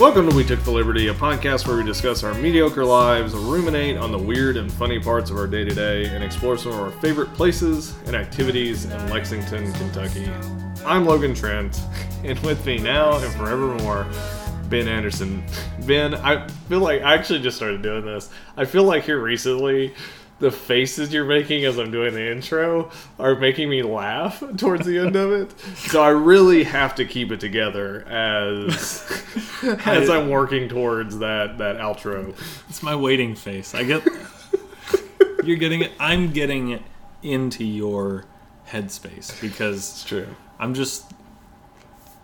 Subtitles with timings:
[0.00, 3.98] Welcome to We Took the Liberty, a podcast where we discuss our mediocre lives, ruminate
[3.98, 6.80] on the weird and funny parts of our day to day, and explore some of
[6.80, 10.26] our favorite places and activities in Lexington, Kentucky.
[10.86, 11.78] I'm Logan Trent,
[12.24, 14.06] and with me now and forevermore,
[14.70, 15.44] Ben Anderson.
[15.86, 18.30] Ben, I feel like I actually just started doing this.
[18.56, 19.94] I feel like here recently,
[20.40, 24.98] the faces you're making as I'm doing the intro are making me laugh towards the
[24.98, 25.60] end of it.
[25.76, 29.04] So I really have to keep it together as
[29.86, 32.34] as I'm working towards that that outro.
[32.68, 33.74] It's my waiting face.
[33.74, 34.02] I get
[35.44, 35.92] you're getting it.
[36.00, 36.82] I'm getting it
[37.22, 38.24] into your
[38.68, 40.28] headspace because It's true.
[40.58, 41.12] I'm just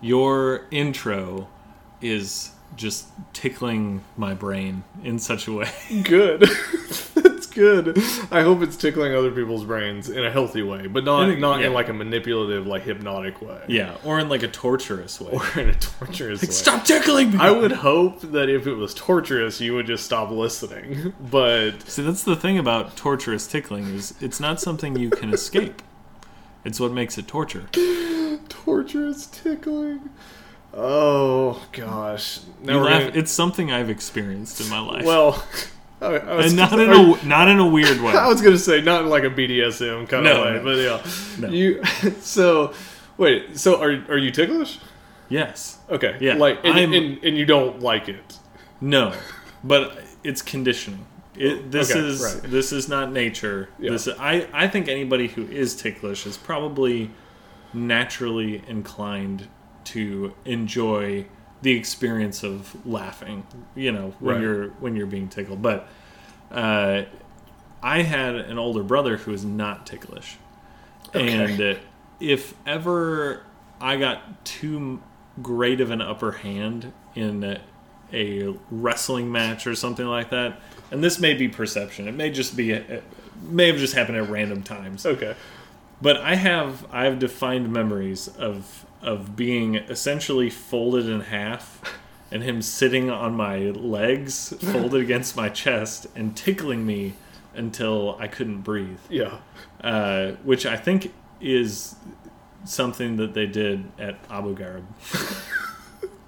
[0.01, 1.49] your intro
[2.01, 5.71] is just tickling my brain in such a way.
[6.03, 6.49] Good.
[7.57, 7.97] Good.
[8.31, 11.41] I hope it's tickling other people's brains in a healthy way, but not In a-
[11.41, 11.69] not yeah.
[11.69, 13.63] in like a manipulative, like hypnotic way.
[13.67, 15.31] yeah, or in like a torturous way.
[15.33, 16.49] Or in a torturous way.
[16.51, 17.39] Stop tickling me.
[17.39, 21.15] I would hope that if it was torturous, you would just stop listening.
[21.31, 25.81] But See, that's the thing about torturous tickling is it's not something you can escape.
[26.65, 27.69] It's what makes it torture.
[28.51, 30.11] torturous tickling.
[30.75, 32.41] Oh gosh.
[32.63, 35.05] Now laugh, gonna- it's something I've experienced in my life.
[35.07, 35.43] well,
[36.01, 38.13] I, I was and not in a not in a weird way.
[38.15, 40.65] I was gonna say not in like a BDSM kind No, of way, no.
[40.65, 41.47] but yeah.
[41.49, 41.49] No.
[41.55, 41.83] You
[42.21, 42.75] so
[43.17, 43.59] wait.
[43.59, 44.79] So are are you ticklish?
[45.29, 45.79] Yes.
[45.91, 46.17] Okay.
[46.21, 48.39] Yeah, Like and, and, and you don't like it.
[48.81, 49.13] No,
[49.65, 51.05] but it's conditioning.
[51.35, 52.51] It, this Okay, is right.
[52.51, 53.69] this is not nature.
[53.79, 53.91] Yeah.
[53.93, 57.11] This I I think anybody who is ticklish is probably
[57.75, 59.49] naturally inclined
[59.85, 61.27] to enjoy
[61.67, 63.45] the experience of laughing.
[63.75, 64.43] You know when Right.
[64.43, 65.61] you're when you're being tickled.
[65.63, 65.89] But
[66.53, 67.03] uh,
[67.83, 70.37] I had an older brother who is not ticklish,
[71.09, 71.29] Okay.
[71.33, 71.75] and uh,
[72.21, 73.43] if ever
[73.81, 75.03] I got too
[75.43, 77.61] great of an upper hand in a,
[78.13, 80.61] a wrestling match or something like that,
[80.93, 83.03] and this may be perception, it may just be, it
[83.43, 85.05] may have just happened at random times.
[85.05, 85.35] Okay.
[86.01, 91.81] But I have I have defined memories of of being essentially folded in half
[92.31, 97.15] and him sitting on my legs folded against my chest and tickling me
[97.55, 98.99] until I couldn't breathe.
[99.09, 99.39] Yeah.
[99.81, 101.95] Uh, which I think is
[102.65, 104.85] something that they did at Abu Ghraib.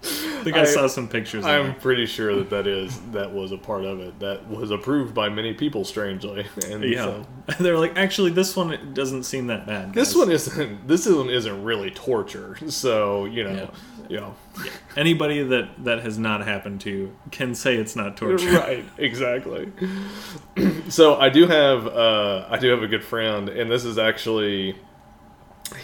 [0.38, 1.44] I think I, I- saw some pictures.
[1.44, 5.14] I'm pretty sure that that is that was a part of it that was approved
[5.14, 5.84] by many people.
[5.84, 7.26] Strangely, and Yeah, so-
[7.60, 9.92] they're like, actually, this one doesn't seem that bad.
[9.94, 10.86] this one isn't.
[10.88, 12.56] This one isn't really torture.
[12.68, 13.70] So you know,
[14.08, 14.30] yeah,
[14.96, 18.50] Anybody that that has not happened to can say it's not torture.
[18.52, 19.70] right, exactly.
[20.88, 24.76] so I do have uh, I do have a good friend, and this is actually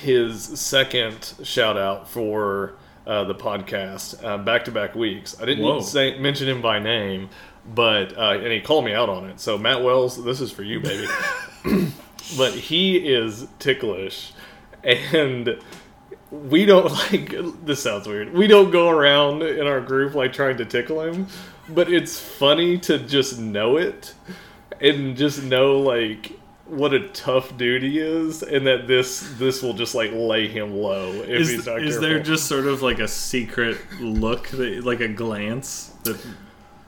[0.01, 2.75] his second shout out for
[3.06, 5.37] uh, the podcast, back to back weeks.
[5.41, 7.28] I didn't say mention him by name,
[7.66, 9.41] but uh, and he called me out on it.
[9.41, 11.06] So Matt Wells, this is for you, baby.
[12.37, 14.32] but he is ticklish,
[14.82, 15.59] and
[16.31, 17.34] we don't like.
[17.65, 18.32] This sounds weird.
[18.32, 21.28] We don't go around in our group like trying to tickle him,
[21.69, 24.15] but it's funny to just know it
[24.81, 29.75] and just know like what a tough dude he is, and that this this will
[29.75, 32.01] just like lay him low if Is, he's not is careful.
[32.09, 36.19] there just sort of like a secret look, that, like a glance that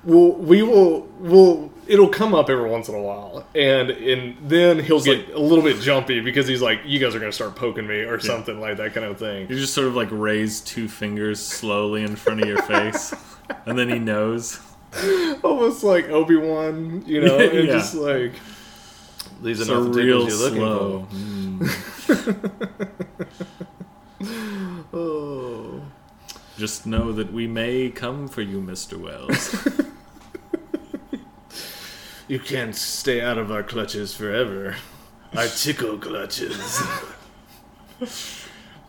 [0.05, 1.01] Well, we will.
[1.19, 5.39] Will it'll come up every once in a while, and and then he'll get a
[5.39, 8.61] little bit jumpy because he's like, "You guys are gonna start poking me" or something
[8.61, 9.49] like that kind of thing.
[9.51, 13.15] you just sort of like raise two fingers slowly in front of your face,
[13.67, 14.61] and then he knows.
[15.45, 17.73] Almost like Obi Wan, you know, and Yeah.
[17.75, 18.33] just like
[19.43, 21.07] these It's are not the real tickles you're slow.
[21.11, 21.59] looking
[24.19, 24.85] Mm.
[24.93, 25.83] Oh,
[26.57, 29.55] Just know that we may come for you, Mister Wells.
[32.29, 34.77] you can't stay out of our clutches forever.
[35.37, 36.83] Our tickle clutches.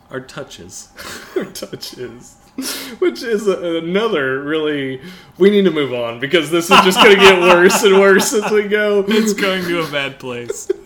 [0.09, 0.90] Our touches.
[1.36, 2.38] Our touches.
[3.00, 5.01] Which is a, another really.
[5.38, 8.33] We need to move on because this is just going to get worse and worse
[8.33, 9.06] as we go.
[9.07, 10.68] It's going to a bad place.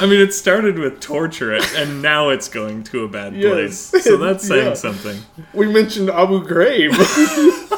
[0.00, 3.90] I mean, it started with torture, and now it's going to a bad Yes.
[3.90, 4.04] place.
[4.04, 4.74] So that's saying Yeah.
[4.74, 5.18] something.
[5.52, 6.94] We mentioned Abu Ghraib.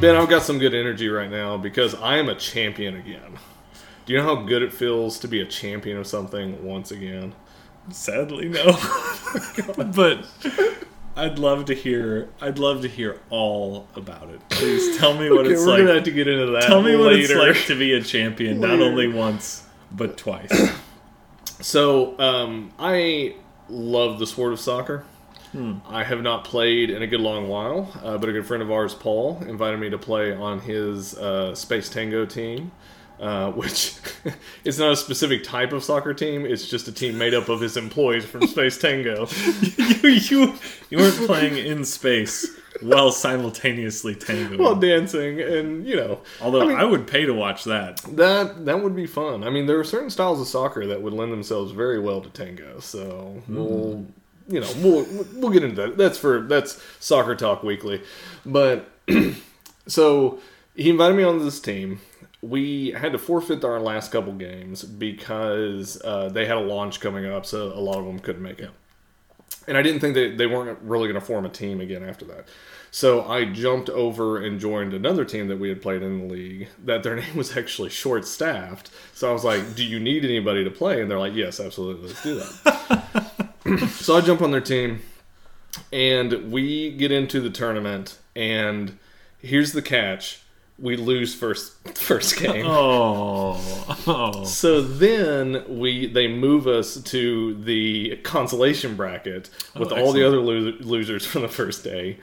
[0.00, 3.38] ben, I've got some good energy right now because I am a champion again.
[4.04, 7.34] Do you know how good it feels to be a champion of something once again?
[7.90, 8.78] Sadly, no.
[9.94, 10.26] but
[11.16, 12.28] I'd love to hear.
[12.40, 14.40] I'd love to hear all about it.
[14.50, 15.78] Please tell me what Okay, it's we're like.
[15.80, 16.62] gonna have to get into that.
[16.64, 20.50] Tell me what it's like to be a champion, not only once but twice.
[21.60, 23.36] So, um, I
[23.68, 25.04] love the sport of soccer.
[25.86, 28.70] I have not played in a good long while, uh, but a good friend of
[28.72, 32.72] ours, Paul, invited me to play on his uh, Space Tango team.
[33.22, 33.94] Uh, which
[34.64, 36.44] is not a specific type of soccer team.
[36.44, 39.28] It's just a team made up of his employees from Space Tango.
[39.78, 40.54] you, you
[40.90, 44.58] you weren't playing in space while simultaneously tangoing.
[44.60, 47.98] while dancing and you know Although I, mean- would pay to watch that.
[48.16, 51.12] that that would be fun i mean there are certain styles of soccer that would
[51.12, 54.04] lend themselves very well to tango so we'll
[54.48, 58.02] you know we'll we'll get into that that's for that's soccer talk weekly
[58.44, 58.90] but
[59.86, 60.40] so
[60.74, 62.00] he invited me on this team
[62.42, 67.24] we had to forfeit our last couple games because uh, they had a launch coming
[67.24, 68.70] up so a lot of them couldn't make it
[69.66, 72.24] and I didn't think that they weren't really going to form a team again after
[72.26, 72.48] that.
[72.90, 76.68] So I jumped over and joined another team that we had played in the league.
[76.84, 78.90] That their name was actually short staffed.
[79.14, 82.08] So I was like, "Do you need anybody to play?" And they're like, "Yes, absolutely,
[82.08, 85.00] let's do that." so I jump on their team,
[85.92, 88.18] and we get into the tournament.
[88.36, 88.98] And
[89.38, 90.42] here's the catch:
[90.78, 92.66] we lose first first game.
[92.66, 94.44] Oh, oh.
[94.44, 100.40] So then we they move us to the consolation bracket with Oh, all the other
[100.40, 102.18] lo- losers from the first day.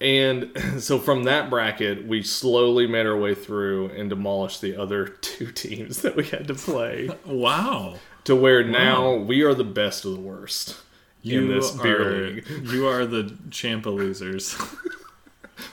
[0.00, 5.08] And so from that bracket, we slowly made our way through and demolished the other
[5.08, 7.96] two teams that we had to play wow.
[8.24, 10.76] to where now we are the best of the worst
[11.24, 12.46] in this beer are, league.
[12.64, 14.56] You are the champa losers.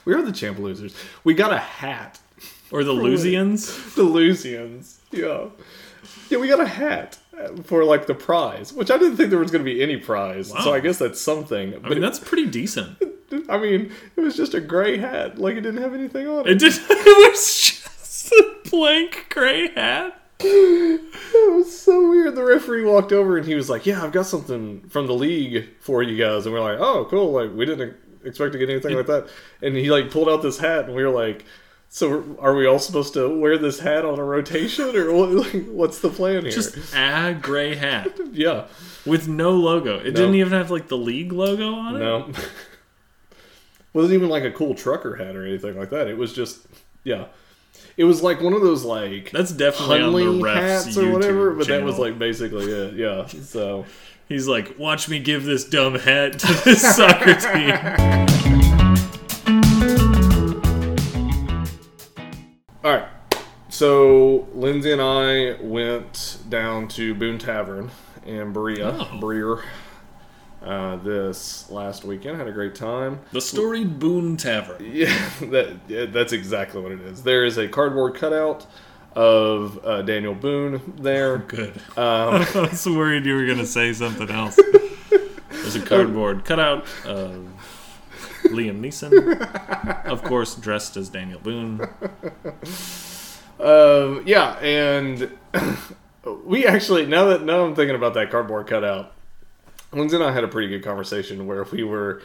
[0.03, 0.95] We are the champ losers.
[1.23, 2.19] We got a hat.
[2.75, 3.95] Or the Lusians.
[3.95, 4.97] The Lusians.
[5.11, 5.47] Yeah.
[6.29, 7.17] Yeah, we got a hat
[7.65, 10.49] for like the prize, which I didn't think there was going to be any prize.
[10.49, 11.73] So I guess that's something.
[11.75, 12.97] I But mean, that's pretty decent.
[13.49, 15.37] I mean, it was just a gray hat.
[15.37, 16.59] Like it didn't have anything on It it.
[16.59, 16.73] did.
[16.89, 20.19] It was just a blank gray hat.
[20.39, 22.35] It was so weird.
[22.35, 25.69] The referee walked over and he was like, "Yeah, I've got something from the league
[25.79, 28.95] for you guys." And we're like, "Oh, cool!" Like we didn't expect to get anything
[28.95, 29.27] like that.
[29.61, 31.45] And he like pulled out this hat, and we were like,
[31.89, 35.65] "So are we all supposed to wear this hat on a rotation, or what, like,
[35.67, 38.65] what's the plan here?" Just a gray hat yeah,
[39.05, 39.97] with no logo.
[39.99, 41.99] It didn't even have like the league logo on it.
[41.99, 42.31] no.
[43.93, 46.09] wasn't even like a cool trucker hat or anything like that.
[46.09, 46.67] It was just,
[47.05, 47.27] yeah.
[47.95, 51.13] It was like one of those like That's definitely on the refs hats or YouTube
[51.13, 52.95] whatever, but that was like basically it.
[52.95, 53.25] Yeah.
[53.25, 53.85] So
[54.27, 58.54] He's like, watch me give this dumb hat to this soccer team.
[63.75, 67.91] So Lindsay and I went down to Boone Tavern
[68.25, 69.17] in Berea, Oh.
[69.19, 69.61] Breer,
[70.63, 72.37] uh, this last weekend.
[72.37, 73.19] Had a great time.
[73.33, 74.77] The storied Boone Tavern.
[74.93, 77.23] Yeah, that yeah, that's exactly what it is.
[77.23, 78.65] There is a cardboard cutout
[79.13, 81.37] of uh, Daniel Boone there.
[81.49, 81.75] Good.
[81.97, 84.57] Um, I was worried you were going to say something else.
[85.49, 87.45] There's a cardboard cutout of
[88.45, 91.85] Liam Neeson, of course, dressed as Daniel Boone.
[93.59, 95.31] Um, yeah, and
[96.45, 99.13] we actually now that now I'm thinking about that cardboard cutout,
[99.91, 102.21] Lindsay and I had a pretty good conversation where we were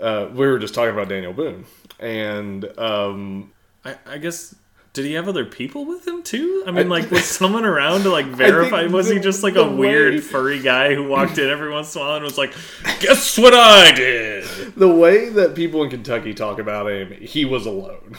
[0.00, 1.64] uh, we were just talking about Daniel Boone,
[1.98, 3.52] and um,
[3.84, 4.54] I, I guess.
[4.98, 6.64] Did he have other people with him too?
[6.66, 8.84] I mean, like, was someone around to like verify?
[8.86, 12.02] Was he just like the a weird furry guy who walked in every once in
[12.02, 12.52] a while and was like,
[12.98, 14.44] "Guess what I did?"
[14.74, 18.16] the way that people in Kentucky talk about him, he was alone,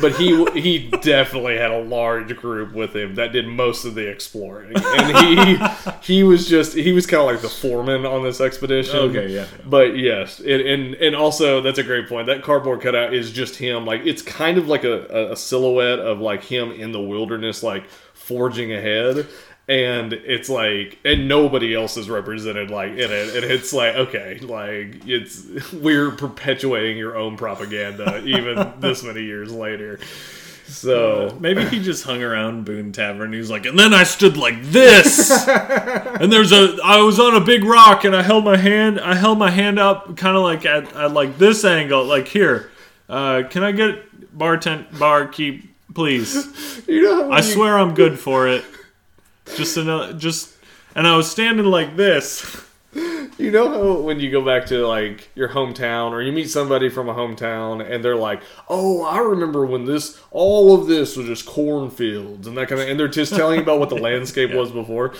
[0.00, 4.08] but he he definitely had a large group with him that did most of the
[4.08, 5.58] exploring, and he
[6.02, 8.96] he was just he was kind of like the foreman on this expedition.
[8.96, 9.46] Okay, yeah.
[9.66, 12.26] But yes, it, and and also that's a great point.
[12.26, 13.84] That cardboard cutout is just him.
[13.84, 17.88] Like it's kind of like a, a silhouette of like him in the wilderness, like
[18.14, 19.26] forging ahead.
[19.66, 23.34] And it's like, and nobody else is represented like in it.
[23.34, 29.52] And it's like, okay, like it's we're perpetuating your own propaganda even this many years
[29.52, 29.98] later.
[30.66, 33.32] So Maybe he just hung around Boone Tavern.
[33.32, 36.78] He was like, and then I stood like this, and there's a.
[36.82, 38.98] I was on a big rock, and I held my hand.
[38.98, 42.04] I held my hand up, kind of like at, at like this angle.
[42.04, 42.70] Like here,
[43.10, 46.82] uh, can I get bartend barkeep, please?
[46.88, 48.64] you know, I you- swear I'm good for it.
[49.56, 50.54] Just another, just,
[50.94, 52.60] and I was standing like this.
[53.36, 56.88] You know how when you go back to like your hometown or you meet somebody
[56.88, 61.26] from a hometown and they're like, "Oh, I remember when this all of this was
[61.26, 64.54] just cornfields and that kind of," and they're just telling you about what the landscape
[64.54, 65.14] was before.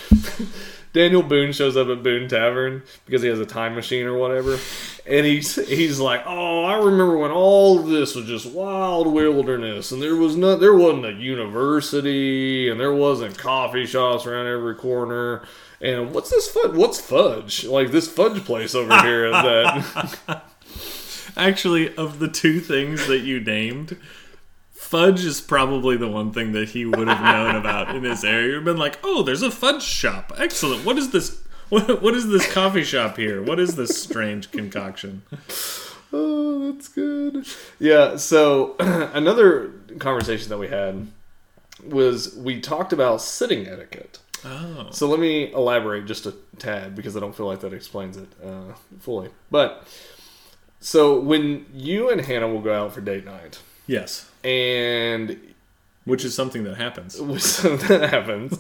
[0.95, 4.59] Daniel Boone shows up at Boone Tavern because he has a time machine or whatever,
[5.07, 9.91] and he's he's like, "Oh, I remember when all of this was just wild wilderness,
[9.91, 14.77] and there was not there wasn't a university, and there wasn't coffee shops around every
[14.77, 15.43] corner."
[15.81, 16.75] And what's this fudge?
[16.77, 17.65] What's fudge?
[17.65, 20.45] Like this fudge place over here that
[21.37, 23.97] Actually, of the two things that you named,
[24.95, 28.55] fudge is probably the one thing that he would have known about in this area.
[28.55, 30.33] He'd been like, "Oh, there's a fudge shop.
[30.39, 30.85] Excellent.
[30.85, 31.43] What is this?
[31.69, 33.43] What, what is this coffee shop here?
[33.43, 35.23] What is this strange concoction?"
[36.13, 37.45] Oh, that's good.
[37.81, 41.09] Yeah, so another conversation that we had
[41.85, 44.21] was we talked about sitting etiquette.
[44.45, 48.17] Oh, So let me elaborate just a tad because I don't feel like that explains
[48.17, 49.31] it uh, fully.
[49.51, 49.89] But
[50.79, 53.59] so when you and Hannah will go out for date night,
[53.89, 55.55] yes, and
[56.05, 57.21] which is something that happens.
[57.21, 57.39] when
[57.89, 58.59] that happens,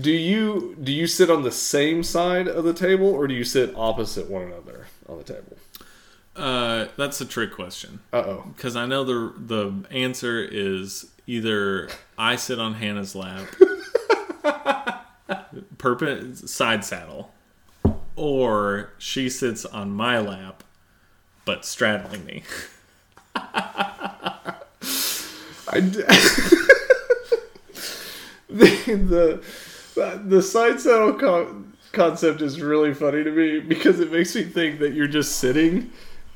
[0.00, 3.44] do you do you sit on the same side of the table or do you
[3.44, 5.56] sit opposite one another on the table?
[6.34, 8.44] Uh, that's a trick question Uh oh.
[8.56, 13.46] because I know the the answer is either I sit on Hannah's lap,
[15.76, 17.34] perp side saddle,
[18.16, 20.64] or she sits on my lap,
[21.44, 22.42] but straddling me.
[25.72, 26.02] I d-
[28.48, 29.42] the,
[29.94, 34.44] the the side saddle con- concept is really funny to me because it makes me
[34.44, 35.90] think that you're just sitting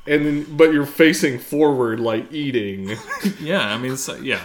[0.05, 2.95] and then but you're facing forward like eating.
[3.39, 4.41] Yeah, I mean, so, yeah.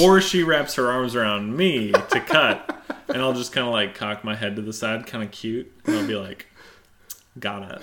[0.00, 3.94] Or she wraps her arms around me to cut, and I'll just kind of like
[3.94, 6.46] cock my head to the side, kind of cute, and I'll be like,
[7.38, 7.82] "Got it."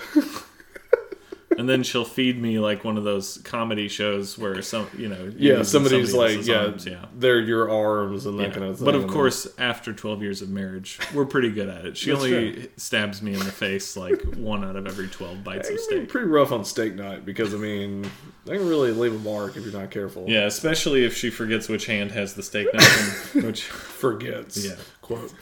[1.58, 5.32] And then she'll feed me like one of those comedy shows where some, you know,
[5.36, 7.04] Yeah, somebody's somebody like, yeah, arms, yeah.
[7.16, 8.50] they're your arms and that Yeah.
[8.50, 8.84] kind of thing.
[8.84, 11.96] But of course, after 12 years of marriage, we're pretty good at it.
[11.96, 15.68] She That's only stabs me in the face like one out of every 12 bites
[15.68, 16.08] of it can be steak.
[16.08, 18.10] pretty rough on steak night because I mean
[18.46, 20.24] they can really leave a mark if you're not careful.
[20.28, 23.62] Yeah, especially if she forgets which hand has the steak knife and which.
[23.64, 24.62] forgets.
[24.64, 24.74] Yeah.
[25.02, 25.32] Quote.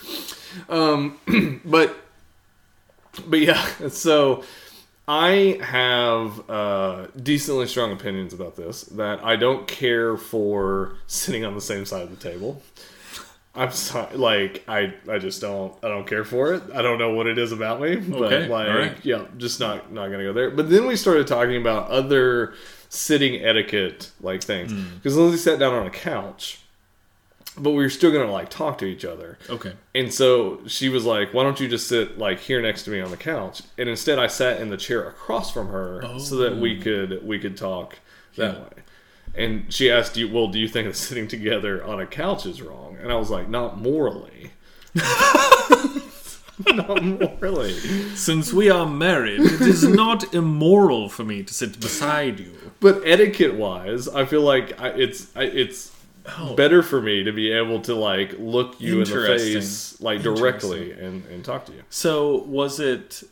[0.69, 1.19] Um,
[1.65, 1.97] but
[3.27, 4.45] but yeah, so
[5.09, 8.83] I have uh, decently strong opinions about this.
[8.85, 12.63] That I don't care for sitting on the same side of the table.
[13.55, 16.63] I'm sorry, like I, I just don't, I don't care for it.
[16.75, 19.05] I don't know what it is about me, but Okay, like, alright.
[19.05, 20.51] yeah, just not, not gonna go there.
[20.51, 22.55] But then we started talking about other
[22.89, 24.95] sitting etiquette, like things, Hmm.
[24.95, 26.61] because Lindsay sat down on a couch,
[27.59, 29.39] but we were still gonna like talk to each other.
[29.49, 29.73] Okay.
[29.95, 33.01] And so she was like, "Why don't you just sit like here next to me
[33.01, 36.57] on the couch?" And instead, I sat in the chair across from her so that
[36.57, 36.83] we oh.
[36.83, 37.99] could we could talk
[38.37, 38.61] that Yeah.
[38.63, 38.69] way.
[39.35, 42.63] And she asked, "You well, do you think that sitting together on a couch is
[42.63, 44.53] wrong?" And I was like, "Not morally."
[46.67, 47.73] Not morally.
[48.15, 52.53] Since we are married, it is not immoral for me to sit beside you.
[52.79, 55.92] But etiquette wise, I feel like I, it's I, it's
[56.27, 56.55] Oh.
[56.55, 60.93] better for me to be able to like look you in the face like directly
[60.93, 61.83] and, and talk to you.
[61.91, 63.23] So was it?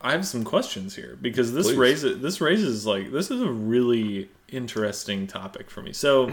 [0.00, 1.76] I have some questions here because this Please.
[1.76, 5.92] raises this raises like this is a really interesting topic for me.
[5.92, 6.32] So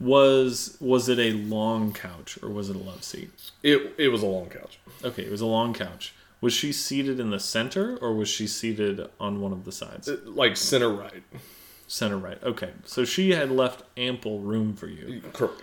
[0.00, 3.30] was was it a long couch or was it a love seat?
[3.62, 4.78] It it was a long couch.
[5.04, 6.14] Okay, it was a long couch.
[6.40, 10.08] Was she seated in the center or was she seated on one of the sides?
[10.08, 11.22] Uh, like center right.
[11.88, 12.40] Center right.
[12.42, 15.22] Okay, so she had left ample room for you.
[15.32, 15.62] Correct.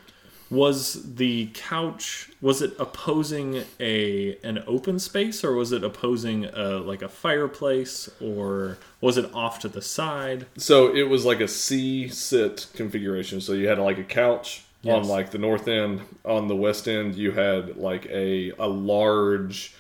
[0.50, 6.78] Was the couch was it opposing a an open space or was it opposing a,
[6.78, 10.46] like a fireplace or was it off to the side?
[10.58, 13.42] So it was like a C sit configuration.
[13.42, 16.02] So you had like a couch on like the north end.
[16.24, 19.74] On the west end, you had like a a large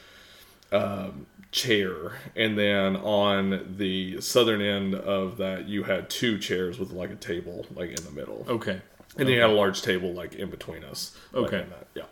[0.72, 1.26] um,
[1.56, 7.10] chair, and then on the southern end of that, you had two chairs with like
[7.12, 8.82] a table like in the middle, Okay.
[9.18, 11.16] and then you had a large table like in between us.
[11.34, 11.62] Okay.
[11.62, 11.88] in that.
[11.96, 12.04] Yeah.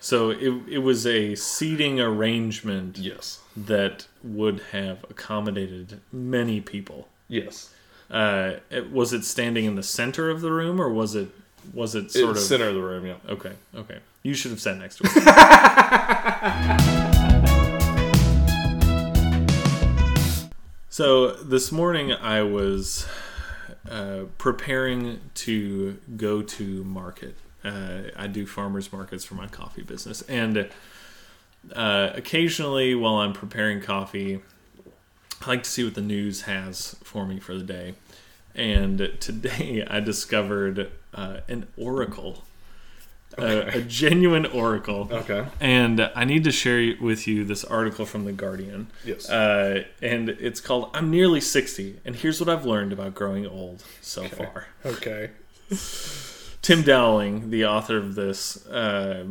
[0.00, 3.40] So it it was a seating arrangement Yes.
[3.54, 7.08] that would have accommodated many people.
[7.28, 7.68] Yes.
[8.10, 11.28] Uh, it- was it standing in the center of the room or was it
[11.74, 13.04] was it It's sort of center of the room.
[13.04, 13.16] Yeah.
[13.28, 13.98] Okay, okay.
[14.22, 15.12] You should have sat next to it.
[20.98, 23.06] so this morning I was
[23.88, 27.36] uh, preparing to go to market.
[27.62, 30.68] Uh, I do farmers markets for my coffee business, and
[31.72, 34.40] uh, occasionally while I'm preparing coffee,
[35.40, 37.94] I like to see what the news has for me for the day.
[38.56, 42.42] And today I discovered uh, an oracle,
[43.38, 45.08] a, a genuine oracle.
[45.10, 45.46] Okay.
[45.60, 48.88] And I need to share with you this article from The Guardian.
[49.04, 49.28] Yes.
[49.28, 53.84] Uh, and it's called I'm Nearly 60, and here's what I've learned about growing old
[54.00, 54.66] so far.
[54.84, 55.30] okay.
[56.62, 59.26] Tim Dowling, the author of this, uh,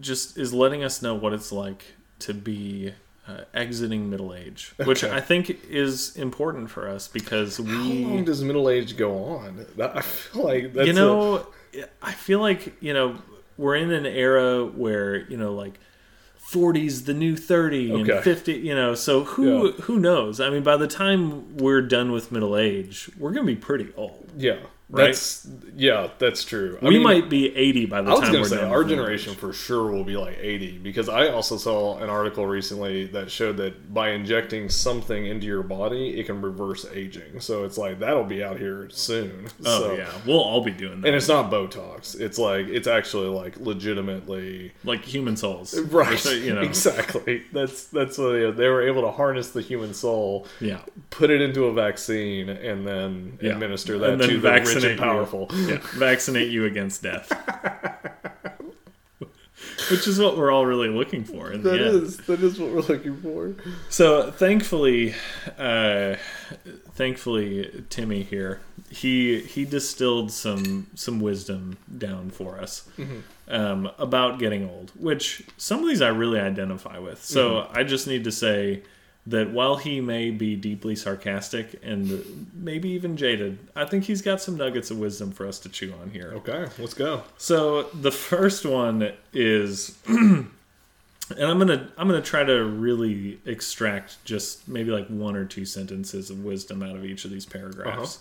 [0.00, 1.84] just is letting us know what it's like
[2.20, 2.92] to be
[3.28, 5.14] uh, exiting middle age, which Okay.
[5.14, 8.02] I think is important for us because we.
[8.02, 9.66] How long does middle age go on?
[9.76, 11.46] That, I feel like that's you know,
[12.02, 13.18] I feel like you know
[13.56, 15.78] we're in an era where you know like.
[16.52, 19.72] 40's the new 30 and 50 you know so who Yeah.
[19.82, 23.56] who knows i mean by the time we're done with middle age we're gonna be
[23.56, 25.06] pretty old yeah, Right?
[25.06, 26.78] that's yeah, that's true.
[26.80, 28.60] I we mean, might be 80 by the I was time going we're to say
[28.62, 32.46] done our generation for sure will be like 80 because I also saw an article
[32.46, 37.40] recently that showed that by injecting something into your body, it can reverse aging.
[37.40, 39.48] So it's like that'll be out here soon.
[39.64, 42.18] oh So- yeah we'll all be doing that And it's not Botox.
[42.18, 46.18] It's like it's actually like legitimately like human souls right.
[46.18, 47.42] So, you know Exactly.
[47.52, 50.80] That's that's what they, they were able to harness the human soul, yeah
[51.10, 53.52] put it into a vaccine, and then Yeah.
[53.52, 55.65] administer that And to the rich and you.
[55.68, 55.78] yeah.
[55.94, 57.32] vaccinate you against death.
[59.90, 62.80] Which is what we're all really looking for in That is that is what we're
[62.80, 63.54] looking for.
[63.88, 65.14] So thankfully,
[65.58, 66.16] uh,
[66.94, 72.88] thankfully, Timmy here he he distilled some some wisdom down for us
[73.48, 77.22] um, about getting old, which some of these I really identify with.
[77.24, 78.82] So I just need to say
[79.26, 84.40] that while he may be deeply sarcastic and maybe even jaded, I think he's got
[84.40, 86.32] some nuggets of wisdom for us to chew on here.
[86.36, 87.24] Okay, let's go.
[87.36, 90.48] So the first one is, and
[91.30, 96.30] I'm gonna I'm gonna try to really extract just maybe like one or two sentences
[96.30, 98.20] of wisdom out of each of these paragraphs.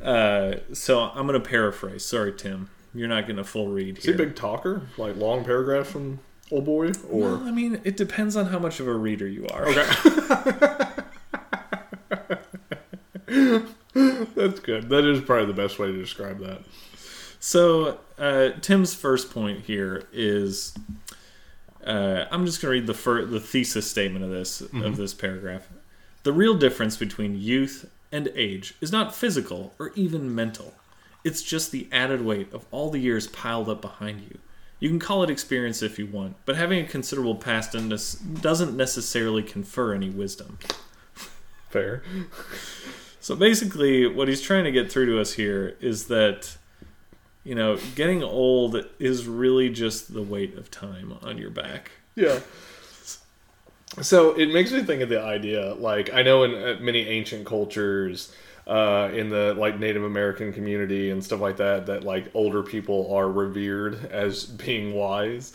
[0.00, 2.04] uh so I'm gonna paraphrase.
[2.04, 4.82] Sorry, Tim, you're not getting a full read Is he a big talker?
[4.96, 6.92] Like long paragraphs from old boy?
[7.10, 9.66] Or well, I mean, it depends on how much of a reader you are.
[9.68, 9.86] Okay.
[14.34, 14.88] That's good.
[14.88, 16.62] That is probably the best way to describe that.
[17.40, 20.74] So uh, Tim's first point here is,
[21.84, 25.14] uh, I'm just going to read the fir- the thesis statement of this of this
[25.14, 25.68] paragraph.
[26.22, 30.74] The real difference between youth and age is not physical or even mental.
[31.22, 34.38] It's just the added weight of all the years piled up behind you.
[34.84, 38.76] You can call it experience if you want, but having a considerable past doesn't doesn't
[38.76, 40.58] necessarily confer any wisdom.
[41.70, 42.02] Fair.
[43.18, 46.58] So basically, what he's trying to get through to us here is that,
[47.44, 51.92] you know, getting old is really just the weight of time on your back.
[52.14, 52.40] Yeah.
[54.02, 57.46] So it makes me think of the idea, like I know in uh, many ancient
[57.46, 58.34] cultures,
[58.66, 63.14] uh, in the like Native American community and stuff like that, that like older people
[63.14, 65.52] are revered as being wise.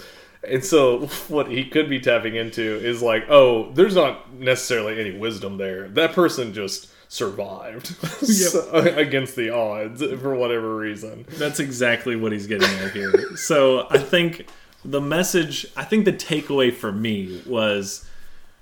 [0.47, 5.17] And so what he could be tapping into is like, oh, there's not necessarily any
[5.17, 5.87] wisdom there.
[5.89, 7.87] That person just survived
[8.25, 11.25] so- against the odds for whatever reason.
[11.31, 13.35] That's exactly what he's getting at here.
[13.35, 14.47] So I think
[14.85, 18.07] the message, I think the takeaway for me was,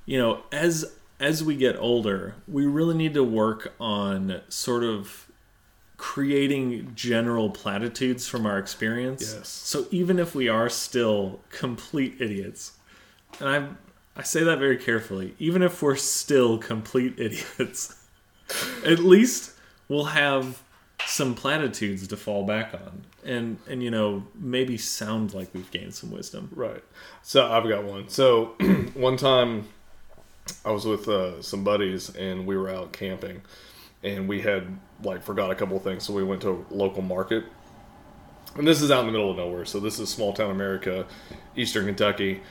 [0.05, 5.29] you know, as as we get older, we really need to work on sort of
[5.97, 9.33] creating general platitudes from our experience.
[9.35, 9.49] Yes.
[9.49, 12.73] So even if we are still complete idiots,
[13.39, 13.67] and I
[14.19, 17.95] I say that very carefully, even if we're still complete idiots,
[18.85, 19.53] at least
[19.87, 20.61] we'll have
[21.05, 25.93] some platitudes to fall back on and and you know maybe sound like we've gained
[25.93, 26.83] some wisdom Right.
[27.21, 28.09] So I've got one.
[28.09, 28.55] So
[28.93, 29.67] one time
[30.65, 33.41] I was with uh, some buddies and we were out camping
[34.03, 37.43] and we had like forgot a couple things so we went to a local market.
[38.55, 39.65] And this is out in the middle of nowhere.
[39.65, 41.05] So this is small town America,
[41.55, 42.41] Eastern Kentucky.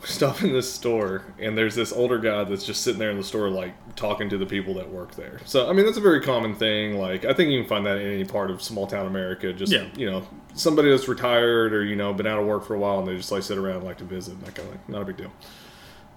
[0.00, 3.18] We stop in this store and there's this older guy that's just sitting there in
[3.18, 5.40] the store like talking to the people that work there.
[5.44, 6.98] So I mean that's a very common thing.
[6.98, 9.52] Like I think you can find that in any part of small town America.
[9.52, 9.86] Just Yeah.
[9.96, 12.98] you know, somebody that's retired or you know been out of work for a while
[13.00, 14.82] and they just like sit around and like to visit and that kind of thing.
[14.88, 15.32] Not a big deal.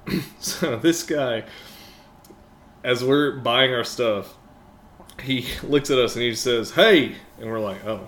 [0.39, 1.43] so this guy,
[2.83, 4.33] as we're buying our stuff,
[5.21, 8.07] he looks at us and he says, "Hey," and we're like, "Oh,"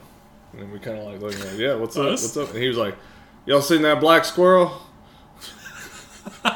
[0.58, 2.08] and we kind of like looking like, "Yeah, what's up?
[2.08, 2.24] Us?
[2.24, 2.96] What's up?" And he was like,
[3.46, 4.82] "Y'all seen that black squirrel?"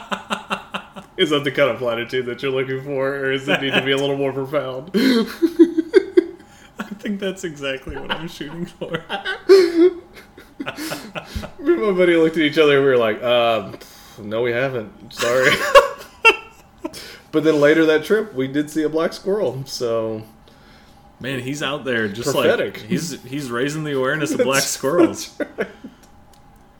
[1.18, 3.82] Is that the kind of platitude that you're looking for, or does it need to
[3.84, 4.92] be a little more profound?
[6.80, 8.90] i think that's exactly what i'm shooting for
[11.60, 13.78] Me and my buddy looked at each other and we were like, um,
[14.20, 15.14] no, we haven't.
[15.14, 15.50] Sorry.
[17.32, 19.64] but then later that trip, we did see a black squirrel.
[19.66, 20.24] So
[21.22, 22.78] man he's out there just Prophetic.
[22.78, 25.38] like he's he's raising the awareness of black squirrels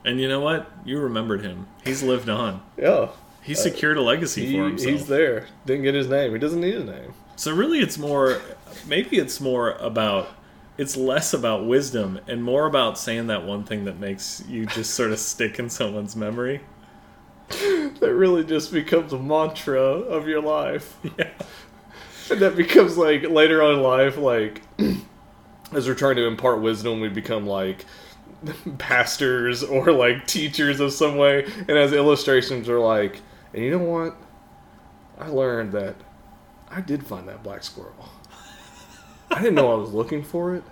[0.06, 3.10] and you know what you remembered him he's lived on yeah,
[3.42, 5.48] he secured a legacy he, for himself he's there.
[5.66, 6.34] Didn't get his name.
[6.34, 7.14] He doesn't need a name.
[7.36, 8.42] So really, it's more.
[8.88, 10.30] Maybe it's more about.
[10.78, 14.94] It's less about wisdom and more about saying that one thing that makes you just
[14.94, 16.62] sort of stick in someone's memory.
[18.00, 20.98] that really just becomes a mantra of your life.
[21.18, 21.32] Yeah.
[22.32, 24.62] And that becomes like later on in life, like
[25.74, 27.86] as we're trying to impart wisdom, we become like
[28.78, 31.46] pastors or like teachers of some way.
[31.68, 34.16] And as illustrations are like, and you know what?
[35.18, 35.96] I learned that
[36.70, 38.10] I did find that black squirrel.
[39.32, 40.64] I didn't know I was looking for it,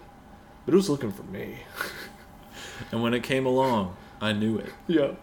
[0.65, 1.59] but it was looking for me.
[2.91, 4.71] And when it came along, I knew it.
[4.87, 5.13] Yeah.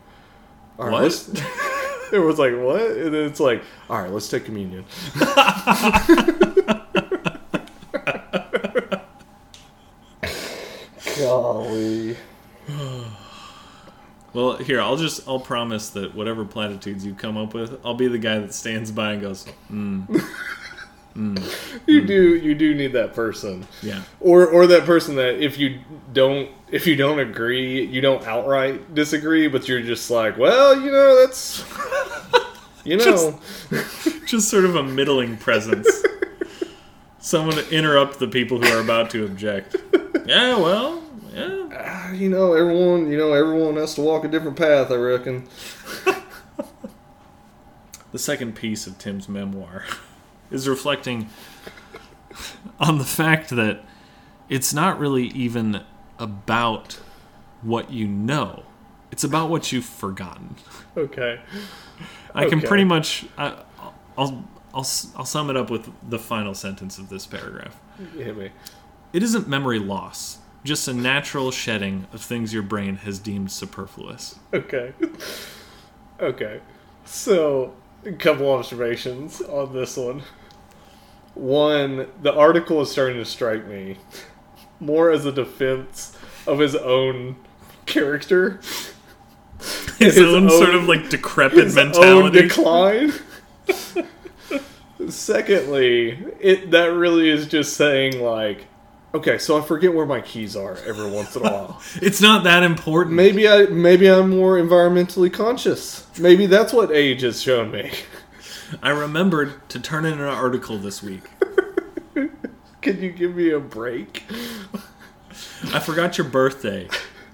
[0.79, 1.03] All right, What?
[1.03, 1.29] let's-
[2.13, 2.81] it was like what?
[2.83, 4.85] And then it's like, all right, let's take communion.
[11.19, 12.17] Golly.
[14.33, 18.09] Well, here I'll just I'll promise that whatever platitudes you come up with, I'll be
[18.09, 20.03] the guy that stands by and goes, hmm.
[21.16, 23.66] Mm, You do you do need that person.
[23.83, 25.81] yeah, Or or that person that if you
[26.12, 30.90] don't if you don't agree, you don't outright disagree, but you're just like, well, you
[30.90, 31.64] know, that's
[32.85, 33.40] you know.
[34.27, 35.88] just sort of a middling presence.
[37.18, 39.77] Someone to interrupt the people who are about to object.
[40.27, 41.68] Yeah, well, yeah.
[41.74, 45.46] Ah, you know, everyone, you know, everyone has to walk a different path, I reckon.
[48.12, 49.85] The second piece of Tim's memoir
[50.55, 51.29] is reflecting
[52.81, 53.83] on the fact that
[54.49, 55.83] it's not really even
[56.19, 56.95] about
[57.62, 58.64] what you know.
[59.11, 60.57] It's about what you've forgotten.
[60.97, 61.40] Okay.
[62.35, 62.67] I can Okay.
[62.67, 63.57] pretty much I,
[64.19, 64.87] I'll I'll
[65.17, 67.79] I'll sum it up with the final sentence of this paragraph.
[68.17, 68.51] Hit me.
[69.12, 74.38] It isn't memory loss, just a natural shedding of things your brain has deemed superfluous.
[74.53, 74.93] Okay.
[76.21, 76.61] Okay.
[77.05, 77.75] So,
[78.07, 80.23] a couple observations on this one.
[81.35, 83.97] One, the article is starting to strike me
[84.81, 86.16] more as a defense
[86.47, 87.37] of his own
[87.87, 88.61] character,
[89.99, 92.42] His, His own, sort of like decrepit own mentality.
[92.42, 93.12] decline.
[95.09, 98.66] Secondly, it that really is just saying like,
[99.14, 101.83] okay, so I forget where my keys are every once in a while.
[102.03, 103.14] It's not that important.
[103.16, 106.07] Maybe I maybe I'm more environmentally conscious.
[106.18, 107.90] Maybe that's what age has shown me.
[108.83, 111.23] I remembered to turn in an article this week.
[112.83, 114.25] Can you give me a break?
[115.73, 116.89] I forgot your birthday,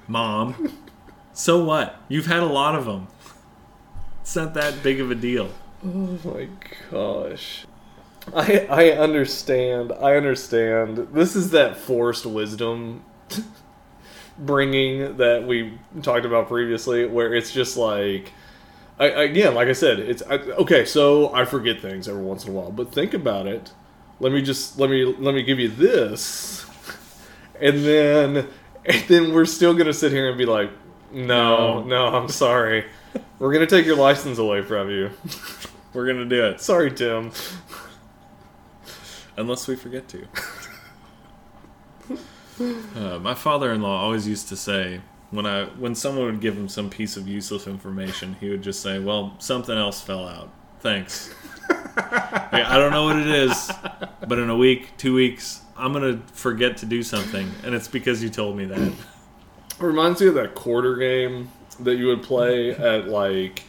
[0.07, 0.77] mom.
[1.33, 2.01] So what?
[2.09, 3.09] You've had a lot of them.
[4.21, 5.51] It's not that big of a deal.
[5.85, 6.49] Oh my
[6.91, 7.65] gosh.
[8.35, 9.93] I I understand.
[9.93, 11.09] I understand.
[11.13, 13.05] This is that forced wisdom
[14.39, 18.33] bringing that we talked about previously where it's just like
[19.01, 20.85] I, again, like I said, it's I, okay.
[20.85, 23.73] So I forget things every once in a while, but think about it.
[24.21, 26.67] Let me just let me let me give you this,
[27.61, 28.47] and then
[28.85, 30.71] and then we're still gonna sit here and be like,
[31.13, 31.85] no, No.
[31.85, 32.85] no, I'm sorry.
[33.39, 35.11] We're gonna take your license away from you.
[35.95, 37.33] We're gonna do it Sorry, Tim.
[39.37, 40.27] unless we forget to.
[42.95, 46.91] Uh, my father-in-law always used to say when I when someone would give him some
[46.91, 50.51] piece of useless information, he would just say, "Well, something else fell out.
[50.81, 51.35] Thanks."
[51.97, 53.71] Like, I don't know what it is,
[54.27, 58.23] but in a week, two weeks, I'm gonna forget to do something, and it's because
[58.23, 58.93] you told me that.
[59.79, 63.63] Reminds me of that quarter game that you would play at like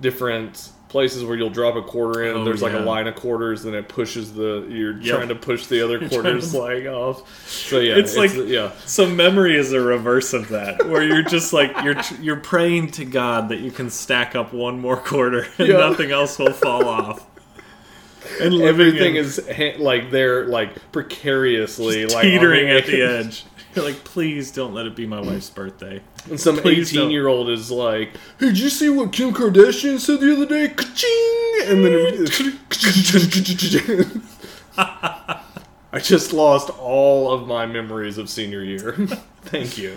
[0.00, 2.36] different places where you'll drop a quarter in.
[2.36, 4.66] Oh, there's like a line of quarters, and it pushes the.
[4.70, 5.16] You're Yep.
[5.16, 7.46] trying to push the other quarters leg off.
[7.48, 8.72] So yeah, It's like- yeah.
[8.86, 13.04] So memory is a reverse of that, where you're just like you're you're praying to
[13.04, 15.76] God that you can stack up one more quarter and Yeah.
[15.76, 17.24] nothing else will fall off.
[18.42, 23.44] And living Everything in- is ha- like they're like precariously like teetering at the edge.
[23.88, 26.02] Like, please don't let it be my wife's birthday.
[26.28, 27.04] And some Please don't.
[27.04, 30.46] 18 year old is like, "Hey, did you see what Kim Kardashian said the other
[30.46, 31.62] day?" Ka-ching!
[31.66, 32.26] And then
[35.92, 38.92] I just lost all of my memories of senior year.
[39.42, 39.96] Thank you.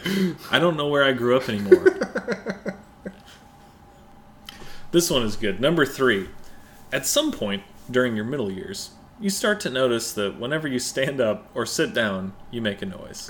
[0.50, 1.98] I don't know where I grew up anymore.
[4.91, 5.60] this one is good.
[5.60, 6.30] Number three.
[6.94, 11.22] At some point during your middle years, you start to notice that whenever you stand
[11.22, 13.30] up or sit down, you make a noise.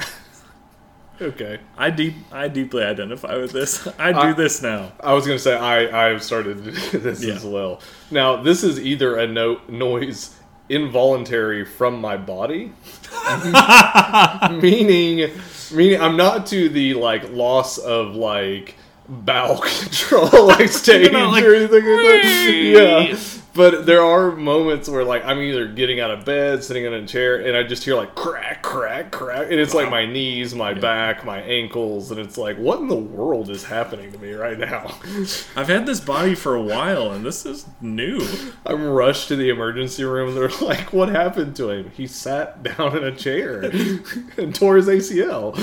[1.21, 1.60] Okay.
[1.77, 3.88] I deep I deeply identify with this.
[3.99, 4.91] I do I- this now.
[4.99, 7.36] I was gonna say I I've started this Yeah.
[7.36, 7.79] as well.
[8.10, 10.36] Now this is either a no- noise
[10.69, 12.71] involuntary from my body,
[14.62, 15.31] meaning
[15.71, 18.75] meaning I'm not to the like loss of like
[19.07, 23.12] bowel control like stage not like, or anything like that.
[23.13, 26.93] Yeah, but there are moments where like I'm either getting out of bed, sitting in
[26.93, 29.95] a chair, and I just hear like crack, crack, crack, and it's like uh-huh.
[29.95, 34.11] my knees, my back, my ankles, and it's like, what in the world is happening
[34.11, 34.97] to me right now?
[35.55, 38.21] I've had this body for a while, and this is new.
[38.65, 40.29] I'm rushed to the emergency room.
[40.29, 41.91] And they're like, "What happened to him?
[41.91, 43.63] He sat down in a chair
[44.37, 45.55] and tore his ACL."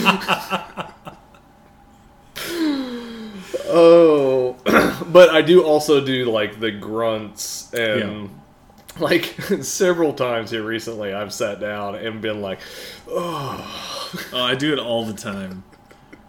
[3.68, 4.57] oh,
[5.12, 8.31] but I do also do like the grunts and.
[8.98, 9.26] Like
[9.62, 12.59] several times here recently, I've sat down and been like,
[13.07, 13.88] "Oh,
[14.33, 15.64] Oh, I do it all the time,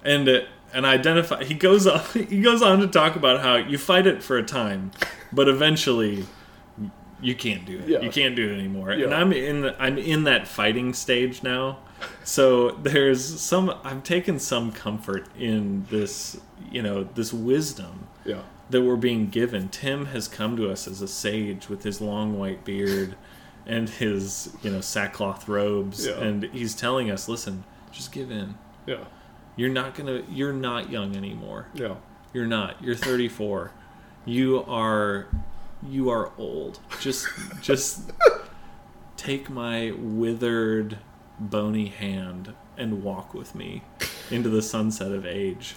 [0.04, 0.42] and uh,
[0.74, 1.44] and identify.
[1.44, 2.02] He goes on.
[2.14, 4.92] He goes on to talk about how you fight it for a time,
[5.32, 6.26] but eventually
[7.22, 7.88] you can't do it.
[7.88, 8.00] Yeah.
[8.00, 8.92] You can't do it anymore.
[8.92, 9.74] And I'm in.
[9.80, 11.80] I'm in that fighting stage now.
[12.24, 13.74] So there's some.
[13.84, 16.40] I've taken some comfort in this.
[16.72, 19.70] You know, this wisdom yeah, that we're being given.
[19.70, 23.16] Tim has come to us as a sage with his long white beard
[23.66, 26.20] and his, you know, sackcloth robes Yeah.
[26.20, 28.56] and he's telling us, "Listen, just give in.
[28.86, 29.06] yeah,
[29.56, 31.68] You're not going to you're not young anymore.
[31.74, 31.96] yeah."
[32.34, 32.84] You're not.
[32.84, 33.72] You're 34.
[34.26, 35.26] You are
[35.88, 36.80] you are old.
[37.00, 37.28] Just
[37.62, 38.12] just
[39.18, 40.98] take my withered
[41.40, 43.84] bony hand and walk with me
[44.32, 45.76] into the sunset of age.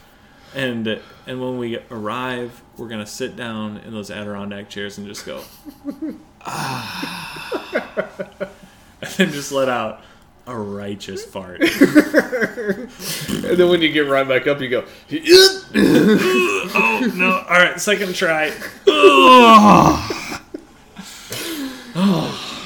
[0.55, 5.25] And and when we arrive, we're gonna sit down in those Adirondack chairs and just
[5.25, 5.43] go,
[6.43, 7.71] ah,
[9.01, 10.03] and then just let out
[10.47, 11.63] a righteous fart.
[13.45, 14.85] And then when you get right back up, you go,
[16.75, 17.31] oh no!
[17.49, 18.53] All right, second try.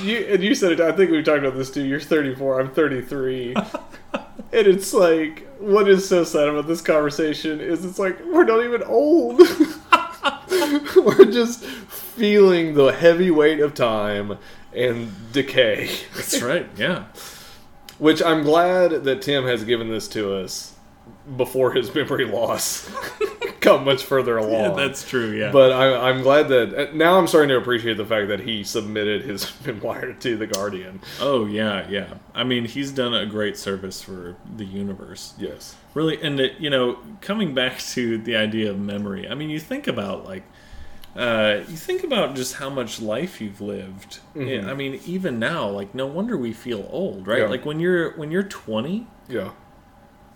[0.03, 0.81] you, and you said it.
[0.81, 1.85] I think we've talked about this too.
[1.85, 2.61] You're 34.
[2.61, 3.55] I'm 33.
[3.55, 3.67] and
[4.53, 8.83] it's like, what is so sad about this conversation is it's like we're not even
[8.85, 9.39] old.
[10.97, 14.39] we're just feeling the heavy weight of time
[14.75, 15.91] and decay.
[16.15, 16.69] That's right.
[16.77, 17.07] Yeah.
[17.99, 20.75] Which I'm glad that Tim has given this to us
[21.37, 22.91] before his memory loss
[23.67, 24.79] got much further along.
[24.79, 25.31] Yeah, that's true.
[25.33, 25.51] Yeah.
[25.53, 29.23] But I, I'm glad that now I'm starting to appreciate the fact that he submitted
[29.23, 31.01] his memoir to the Guardian.
[31.21, 32.15] oh yeah, yeah.
[32.35, 35.35] I mean, he's done a great service for the universe.
[35.39, 35.77] Yes.
[35.95, 39.29] Really, and it, you know, coming back to the idea of memory.
[39.29, 40.45] I mean, you think about like.
[41.17, 44.19] Uh, you think about just how much life you've lived.
[44.35, 44.67] Mhm.
[44.69, 47.39] I mean, even now, like, no wonder we feel old, right?
[47.41, 47.49] Yeah.
[47.49, 49.53] Like when you're when you're 20, Yeah.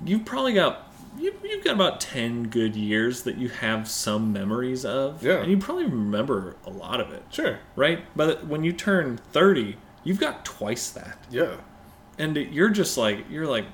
[0.03, 4.85] you've probably got you, you've got about 10 good years that you have some memories
[4.85, 5.39] of Yeah.
[5.43, 7.59] and you probably remember a lot of it Sure.
[7.77, 11.57] right but when you turn 30 you've got twice that Yeah.
[12.19, 13.67] and you're just like you're like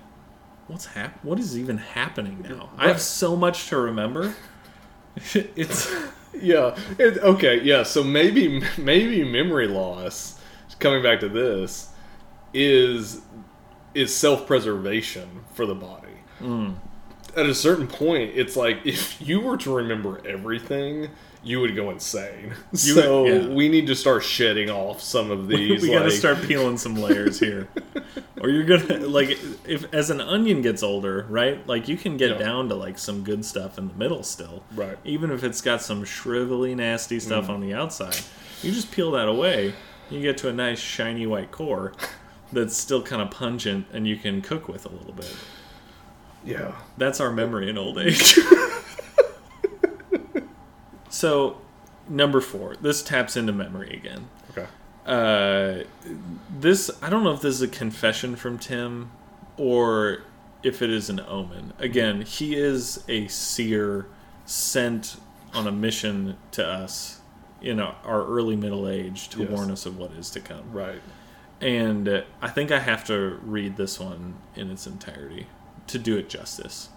[0.67, 4.35] what's hap- what is even happening now i have so much to remember
[5.35, 5.95] it's
[6.39, 6.77] Yeah.
[6.99, 7.63] It, okay.
[7.63, 7.83] Yeah.
[7.83, 10.39] So maybe maybe memory loss.
[10.79, 11.89] Coming back to this,
[12.53, 13.23] is
[13.95, 16.13] is self preservation for the body.
[16.41, 16.73] Hmm.
[17.37, 21.09] At a certain point, it's like if you were to remember everything,
[21.45, 22.55] you would go insane.
[22.73, 23.49] You so would- yeah.
[23.49, 25.83] we need to start shedding off some of we, these.
[25.83, 27.69] we gotta start peeling some layers here
[28.41, 32.31] or you're gonna like if as an onion gets older right like you can get
[32.33, 32.39] Yeah.
[32.39, 34.99] down to like some good stuff in the middle still Right.
[35.05, 37.23] even if it's got some shrivelly nasty Mm.
[37.23, 38.17] stuff on the outside
[38.63, 39.75] you just peel that away
[40.11, 41.93] you get to a nice shiny white core
[42.53, 45.35] that's still kind of pungent and you can cook with a little bit
[46.47, 46.73] Yeah.
[46.97, 48.39] that's our memory in old age
[51.11, 51.59] so
[52.09, 54.67] number four this taps into memory again Okay.
[55.07, 55.85] uh,
[56.59, 59.11] this I don't know if this is a confession from Tim
[59.57, 60.23] or
[60.63, 61.73] if it is an omen.
[61.79, 64.07] Again, he is a seer
[64.47, 65.17] sent
[65.55, 67.21] on a mission to us
[67.63, 69.51] in our early middle age to Yes.
[69.51, 70.73] warn us of what is to come.
[70.73, 71.01] Right.
[71.61, 75.47] And I think I have to read this one in its entirety
[75.89, 76.89] to do it justice.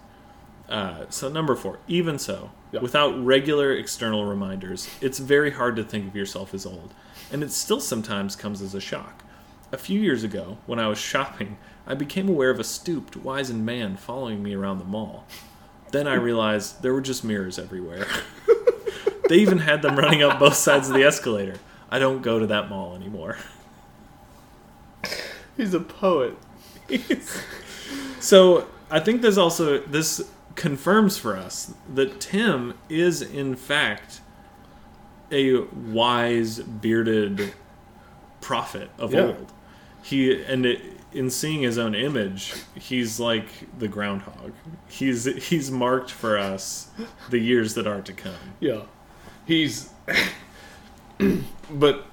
[0.68, 2.82] Uh, so, number four, even so, Yep.
[2.82, 6.94] without regular external reminders, it's very hard to think of yourself as old.
[7.32, 9.24] And it still sometimes comes as a shock.
[9.72, 13.66] A few years ago, when I was shopping, I became aware of a stooped, wizened
[13.66, 15.24] man following me around the mall.
[15.90, 18.06] Then I realized there were just mirrors everywhere.
[19.28, 21.56] they even had them running up both sides of the escalator.
[21.90, 23.38] I don't go to that mall anymore.
[25.56, 26.36] He's a poet.
[28.20, 30.20] So I think there's also this
[30.56, 34.20] confirms for us that Tim is in fact
[35.30, 37.52] a wise bearded
[38.40, 39.20] prophet of Yeah.
[39.26, 39.52] old.
[40.02, 43.46] He and it, in seeing his own image, he's like
[43.78, 44.52] the groundhog.
[44.88, 46.88] He's he's marked for us
[47.30, 48.34] the years that are to come.
[48.58, 48.82] Yeah.
[49.46, 49.90] He's
[51.70, 52.06] but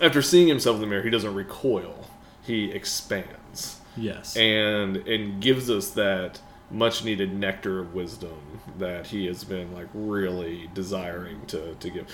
[0.00, 2.08] after seeing himself in the mirror, he doesn't recoil.
[2.42, 4.36] He expands Yes.
[4.36, 9.86] and and gives us that much needed nectar of wisdom that he has been like
[9.94, 12.06] really desiring to to give.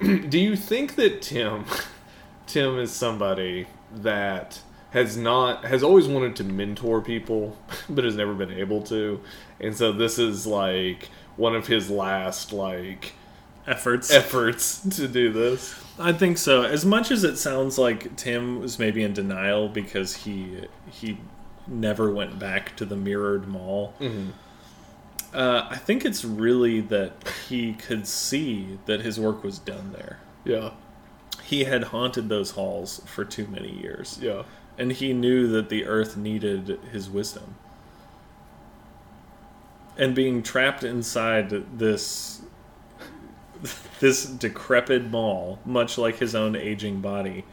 [0.28, 1.64] Do you think that Tim
[2.46, 7.56] Tim is somebody that has not has always wanted to mentor people
[7.88, 9.20] but has never been able to
[9.60, 13.12] and so this is like one of his last like
[13.66, 14.10] Efforts.
[14.10, 16.62] efforts to do this I think so.
[16.62, 21.18] As much as it sounds like Tim was maybe in denial because he he
[21.66, 23.94] never went back to the mirrored mall.
[25.32, 27.12] Uh, I think it's really that
[27.48, 30.18] he could see that his work was done there.
[30.44, 30.70] yeah
[31.42, 34.42] He had haunted those halls for too many years, yeah
[34.78, 37.56] and he knew that the earth needed his wisdom.
[39.98, 42.40] And being trapped inside this
[44.00, 47.44] this decrepit mall, much like his own aging body,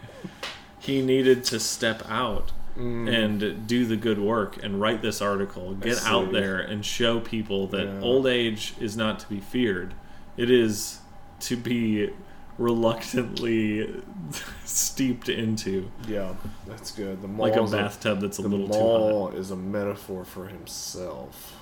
[0.80, 3.12] he needed to step out mm.
[3.14, 7.68] and do the good work and write this article, get out there and show people
[7.68, 8.02] that Yeah.
[8.02, 9.94] old age is not to be feared.
[10.38, 11.00] It is
[11.42, 12.12] to be
[12.58, 14.02] reluctantly
[14.66, 16.34] steeped into yeah
[16.66, 18.80] that's good the like a bathtub that's a little too hot.
[18.80, 21.54] mall is a metaphor for himself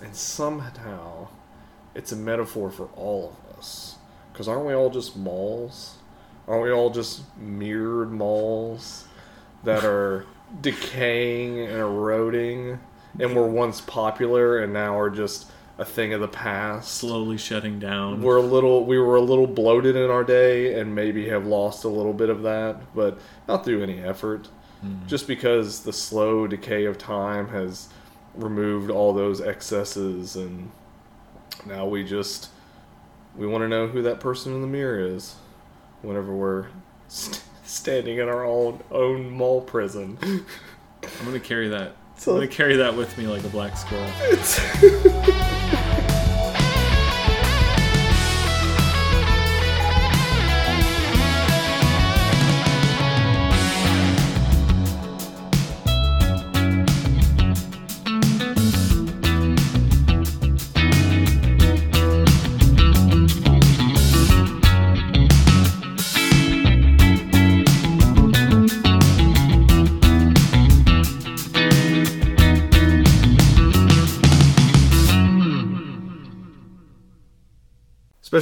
[0.00, 1.26] and somehow
[1.94, 3.96] it's a metaphor for all of us.
[4.32, 5.96] Because aren't we all just malls?
[6.46, 9.06] Aren't we all just mirrored malls
[9.64, 10.24] that are
[10.60, 12.78] decaying and eroding
[13.18, 16.92] and were once popular and now are just a thing of the past?
[16.94, 18.22] Slowly shutting down.
[18.22, 21.84] we're a little we were a little bloated in our day and maybe have lost
[21.84, 24.48] a little bit of that but not through any effort.
[24.80, 25.06] Hmm.
[25.06, 27.88] Just because the slow decay of time has
[28.34, 30.70] removed all those excesses and
[31.66, 32.48] now we just
[33.36, 35.34] we want to know who that person in the mirror is
[36.02, 36.66] whenever we're
[37.08, 41.92] st- standing in our own own mall prison I'm gonna carry that.
[42.18, 44.10] So- I'm gonna carry that with me like a black squirrel.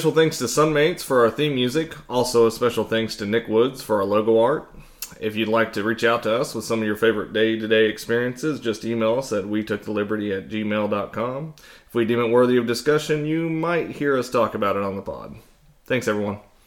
[0.06, 1.92] Special thanks to Sunmates for our theme music.
[2.08, 4.72] Also, a special thanks to Nick Woods for our logo art.
[5.20, 7.66] If you'd like to reach out to us with some of your favorite day to
[7.66, 11.54] day experiences, just email us at we took the liberty at gmail.com.
[11.88, 14.94] If we deem it worthy of discussion, you might hear us talk about it on
[14.94, 15.34] the pod.
[15.86, 16.38] Thanks, everyone.